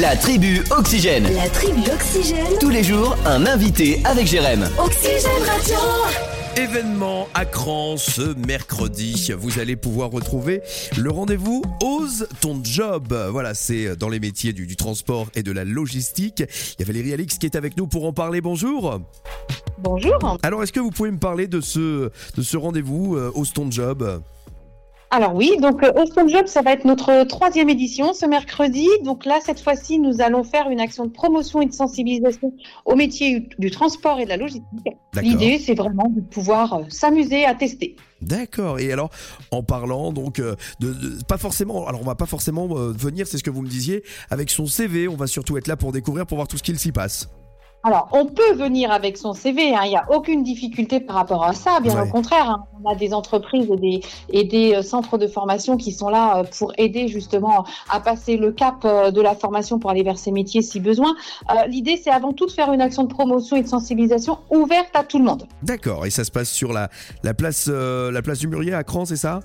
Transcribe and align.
La 0.00 0.16
tribu 0.16 0.60
Oxygène. 0.76 1.24
La 1.36 1.48
tribu 1.48 1.82
Oxygène. 1.92 2.58
Tous 2.58 2.70
les 2.70 2.82
jours, 2.82 3.16
un 3.26 3.46
invité 3.46 4.00
avec 4.04 4.26
Jérém. 4.26 4.68
Oxygène 4.76 5.42
Radio. 5.46 5.76
Événement 6.56 7.28
à 7.32 7.44
Cran 7.44 7.96
ce 7.96 8.34
mercredi. 8.34 9.30
Vous 9.38 9.60
allez 9.60 9.76
pouvoir 9.76 10.10
retrouver 10.10 10.62
le 10.96 11.10
rendez-vous 11.12 11.62
Ose 11.80 12.26
ton 12.40 12.60
job. 12.64 13.14
Voilà, 13.30 13.54
c'est 13.54 13.94
dans 13.94 14.08
les 14.08 14.18
métiers 14.18 14.52
du, 14.52 14.66
du 14.66 14.74
transport 14.74 15.28
et 15.36 15.44
de 15.44 15.52
la 15.52 15.62
logistique. 15.64 16.40
Il 16.40 16.80
y 16.80 16.82
a 16.82 16.86
Valérie 16.86 17.12
Alix 17.12 17.38
qui 17.38 17.46
est 17.46 17.54
avec 17.54 17.76
nous 17.76 17.86
pour 17.86 18.04
en 18.04 18.12
parler. 18.12 18.40
Bonjour. 18.40 19.00
Bonjour. 19.78 20.38
Alors, 20.42 20.62
est-ce 20.64 20.72
que 20.72 20.80
vous 20.80 20.90
pouvez 20.90 21.12
me 21.12 21.18
parler 21.18 21.46
de 21.46 21.60
ce, 21.60 22.10
de 22.36 22.42
ce 22.42 22.56
rendez-vous 22.56 23.14
euh, 23.16 23.30
Ose 23.34 23.52
ton 23.52 23.70
job? 23.70 24.22
Alors 25.14 25.32
oui, 25.32 25.52
donc 25.60 25.84
euh, 25.84 25.92
Austin 25.94 26.26
Job, 26.26 26.48
ça 26.48 26.60
va 26.60 26.72
être 26.72 26.84
notre 26.84 27.22
troisième 27.22 27.68
édition 27.68 28.12
ce 28.14 28.26
mercredi. 28.26 28.88
Donc 29.04 29.24
là, 29.24 29.38
cette 29.40 29.60
fois-ci, 29.60 30.00
nous 30.00 30.20
allons 30.20 30.42
faire 30.42 30.68
une 30.70 30.80
action 30.80 31.04
de 31.06 31.12
promotion 31.12 31.62
et 31.62 31.66
de 31.66 31.72
sensibilisation 31.72 32.52
au 32.84 32.96
métier 32.96 33.48
du 33.60 33.70
transport 33.70 34.18
et 34.18 34.24
de 34.24 34.30
la 34.30 34.36
logistique. 34.36 34.64
L'idée, 35.22 35.60
c'est 35.64 35.76
vraiment 35.76 36.08
de 36.10 36.20
pouvoir 36.20 36.74
euh, 36.74 36.82
s'amuser 36.88 37.44
à 37.44 37.54
tester. 37.54 37.94
D'accord. 38.22 38.80
Et 38.80 38.90
alors, 38.90 39.10
en 39.52 39.62
parlant 39.62 40.12
donc 40.12 40.40
euh, 40.40 40.56
de, 40.80 40.92
de- 40.92 41.22
pas 41.28 41.38
forcément, 41.38 41.86
alors 41.86 42.00
on 42.00 42.04
va 42.04 42.16
pas 42.16 42.26
forcément 42.26 42.66
venir, 42.66 43.28
c'est 43.28 43.38
ce 43.38 43.44
que 43.44 43.50
vous 43.50 43.62
me 43.62 43.68
disiez, 43.68 44.02
avec 44.30 44.50
son 44.50 44.66
CV. 44.66 45.06
On 45.06 45.14
va 45.14 45.28
surtout 45.28 45.56
être 45.58 45.68
là 45.68 45.76
pour 45.76 45.92
découvrir, 45.92 46.26
pour 46.26 46.38
voir 46.38 46.48
tout 46.48 46.56
ce 46.56 46.64
qu'il 46.64 46.76
s'y 46.80 46.90
passe. 46.90 47.28
Alors, 47.86 48.08
on 48.12 48.24
peut 48.24 48.54
venir 48.54 48.90
avec 48.90 49.18
son 49.18 49.34
CV, 49.34 49.74
hein, 49.74 49.82
il 49.84 49.90
n'y 49.90 49.96
a 49.96 50.06
aucune 50.10 50.42
difficulté 50.42 51.00
par 51.00 51.16
rapport 51.16 51.44
à 51.44 51.52
ça, 51.52 51.80
bien 51.80 51.94
Ouais. 51.94 52.08
au 52.08 52.10
contraire. 52.10 52.48
hein. 52.50 52.64
on 52.82 52.90
a 52.90 52.94
des 52.96 53.12
entreprises 53.14 53.70
et 53.70 53.76
des, 53.76 54.00
et 54.30 54.44
des 54.44 54.74
euh, 54.74 54.82
centres 54.82 55.18
de 55.18 55.26
formation 55.26 55.76
qui 55.76 55.92
sont 55.92 56.08
là 56.08 56.38
euh, 56.38 56.44
pour 56.58 56.72
aider 56.78 57.08
justement 57.08 57.64
à 57.90 58.00
passer 58.00 58.36
le 58.38 58.52
cap 58.52 58.76
euh, 58.84 59.10
de 59.10 59.20
la 59.20 59.34
formation 59.34 59.78
pour 59.78 59.90
aller 59.90 60.02
vers 60.02 60.18
ces 60.18 60.32
métiers 60.32 60.62
si 60.62 60.80
besoin. 60.80 61.14
Euh, 61.50 61.66
L'idée, 61.66 62.00
c'est 62.02 62.10
avant 62.10 62.32
tout 62.32 62.46
de 62.46 62.50
faire 62.50 62.72
une 62.72 62.80
action 62.80 63.04
de 63.04 63.08
promotion 63.12 63.56
et 63.56 63.62
de 63.62 63.68
sensibilisation 63.68 64.38
ouverte 64.50 64.90
à 64.94 65.04
tout 65.04 65.18
le 65.18 65.24
monde. 65.24 65.46
D'accord. 65.62 66.06
Et 66.06 66.10
ça 66.10 66.24
se 66.24 66.30
passe 66.30 66.50
sur 66.50 66.72
la, 66.72 66.88
la 67.22 67.34
place, 67.34 67.68
euh, 67.70 68.10
la 68.10 68.22
place 68.22 68.38
du 68.38 68.48
Murier 68.48 68.72
à 68.74 68.82
Cran, 68.84 69.04
c'est 69.04 69.16
ça? 69.16 69.40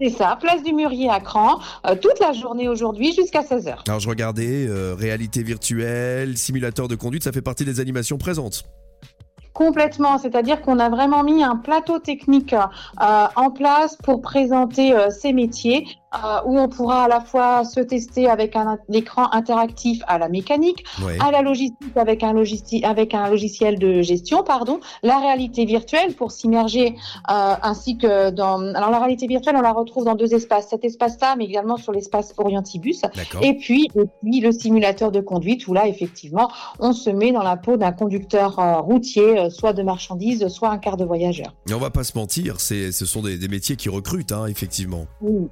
C'est 0.00 0.10
ça, 0.10 0.38
place 0.40 0.62
du 0.62 0.72
Murier 0.72 1.10
à 1.10 1.18
Cran, 1.18 1.58
euh, 1.86 1.96
toute 1.96 2.20
la 2.20 2.32
journée 2.32 2.68
aujourd'hui 2.68 3.12
jusqu'à 3.12 3.42
16h. 3.42 3.78
Alors 3.88 3.98
je 3.98 4.08
regardais 4.08 4.66
euh, 4.68 4.94
réalité 4.94 5.42
virtuelle, 5.42 6.36
simulateur 6.36 6.86
de 6.86 6.94
conduite, 6.94 7.24
ça 7.24 7.32
fait 7.32 7.42
partie 7.42 7.64
des 7.64 7.80
animations 7.80 8.16
présentes. 8.16 8.62
Complètement, 9.54 10.18
c'est-à-dire 10.18 10.62
qu'on 10.62 10.78
a 10.78 10.88
vraiment 10.88 11.24
mis 11.24 11.42
un 11.42 11.56
plateau 11.56 11.98
technique 11.98 12.52
euh, 12.52 13.26
en 13.34 13.50
place 13.50 13.96
pour 14.04 14.22
présenter 14.22 14.94
ces 15.10 15.32
métiers 15.32 15.84
euh, 16.14 16.40
où 16.46 16.58
on 16.58 16.68
pourra 16.68 17.04
à 17.04 17.08
la 17.08 17.20
fois 17.20 17.64
se 17.64 17.80
tester 17.80 18.28
avec 18.28 18.56
un 18.56 18.78
écran 18.92 19.30
interactif 19.32 20.02
à 20.06 20.18
la 20.18 20.28
mécanique, 20.28 20.84
Ouais. 21.04 21.18
à 21.20 21.30
la 21.30 21.42
logistique 21.42 21.96
avec 21.96 22.22
un, 22.22 22.32
logistique, 22.32 22.84
avec 22.84 23.14
un 23.14 23.28
logiciel 23.28 23.78
de 23.78 24.02
gestion, 24.02 24.42
pardon, 24.42 24.80
la 25.02 25.18
réalité 25.18 25.64
virtuelle 25.64 26.14
pour 26.14 26.32
s'immerger 26.32 26.94
euh, 27.30 27.54
ainsi 27.62 27.98
que 27.98 28.30
dans... 28.30 28.60
Alors 28.74 28.90
la 28.90 28.98
réalité 28.98 29.26
virtuelle, 29.26 29.56
on 29.56 29.60
la 29.62 29.72
retrouve 29.72 30.04
dans 30.04 30.14
deux 30.14 30.34
espaces, 30.34 30.68
cet 30.68 30.84
espace-là, 30.84 31.36
mais 31.36 31.44
également 31.44 31.76
sur 31.76 31.92
l'espace 31.92 32.32
Orientibus. 32.38 33.02
Et 33.42 33.54
puis, 33.54 33.88
et 33.94 34.06
puis 34.22 34.40
le 34.40 34.52
simulateur 34.52 35.12
de 35.12 35.20
conduite 35.20 35.66
où 35.68 35.74
là, 35.74 35.86
effectivement, 35.86 36.50
on 36.78 36.92
se 36.92 37.10
met 37.10 37.32
dans 37.32 37.42
la 37.42 37.56
peau 37.56 37.76
d'un 37.76 37.92
conducteur 37.92 38.58
euh, 38.58 38.80
routier, 38.80 39.50
soit 39.50 39.72
de 39.72 39.82
marchandises, 39.82 40.48
soit 40.48 40.70
un 40.70 40.78
quart 40.78 40.96
de 40.96 41.04
voyageurs. 41.04 41.54
Et 41.68 41.74
on 41.74 41.78
va 41.78 41.90
pas 41.90 42.04
se 42.04 42.16
mentir, 42.16 42.60
c'est, 42.60 42.92
ce 42.92 43.04
sont 43.06 43.22
des, 43.22 43.36
des 43.38 43.48
métiers 43.48 43.76
qui 43.76 43.88
recrutent, 43.88 44.32
hein, 44.32 44.46
effectivement. 44.46 45.06
Oui. 45.20 45.48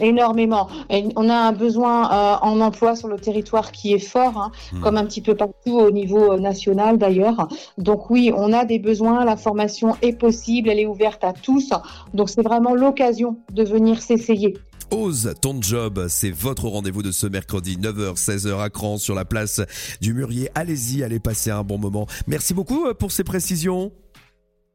Énormément. 0.00 0.68
Et 0.90 1.04
on 1.16 1.28
a 1.28 1.34
un 1.34 1.52
besoin 1.52 2.10
euh, 2.12 2.36
en 2.42 2.60
emploi 2.60 2.96
sur 2.96 3.08
le 3.08 3.16
territoire 3.18 3.72
qui 3.72 3.92
est 3.92 3.98
fort, 3.98 4.36
hein, 4.38 4.52
Hmm. 4.72 4.80
comme 4.80 4.96
un 4.96 5.04
petit 5.04 5.20
peu 5.22 5.34
partout 5.34 5.78
au 5.78 5.90
niveau 5.90 6.32
euh, 6.32 6.38
national 6.38 6.98
d'ailleurs. 6.98 7.48
Donc 7.78 8.10
oui, 8.10 8.32
on 8.36 8.52
a 8.52 8.64
des 8.64 8.78
besoins, 8.78 9.24
la 9.24 9.36
formation 9.36 9.96
est 10.02 10.12
possible, 10.12 10.68
elle 10.68 10.78
est 10.80 10.86
ouverte 10.86 11.24
à 11.24 11.32
tous. 11.32 11.70
Donc 12.14 12.28
c'est 12.28 12.42
vraiment 12.42 12.74
l'occasion 12.74 13.38
de 13.52 13.64
venir 13.64 14.02
s'essayer. 14.02 14.56
Ose 14.90 15.34
ton 15.42 15.60
job, 15.60 16.06
c'est 16.08 16.30
votre 16.30 16.66
rendez-vous 16.66 17.02
de 17.02 17.12
ce 17.12 17.26
mercredi 17.26 17.76
9h 17.76 18.16
16h 18.16 18.58
à 18.58 18.70
Cran 18.70 18.96
sur 18.96 19.14
la 19.14 19.24
place 19.26 19.60
du 20.00 20.14
Murier. 20.14 20.50
Allez-y, 20.54 21.02
allez 21.02 21.20
passer 21.20 21.50
un 21.50 21.62
bon 21.62 21.76
moment. 21.78 22.06
Merci 22.26 22.54
beaucoup 22.54 22.86
euh, 22.86 22.94
pour 22.94 23.12
ces 23.12 23.24
précisions. 23.24 23.92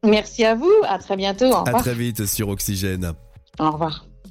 Merci 0.06 0.44
à 0.44 0.54
vous, 0.56 0.72
à 0.88 1.00
très 1.00 1.16
bientôt. 1.16 1.50
Au 1.52 1.68
À 1.68 1.74
très 1.74 1.94
vite 1.96 2.26
sur 2.26 2.50
Oxygène. 2.50 3.14
Au 3.60 3.72
revoir. 3.72 4.13